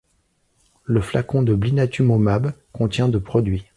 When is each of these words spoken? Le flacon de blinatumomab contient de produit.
Le 0.85 0.99
flacon 0.99 1.43
de 1.43 1.53
blinatumomab 1.53 2.53
contient 2.71 3.07
de 3.07 3.19
produit. 3.19 3.67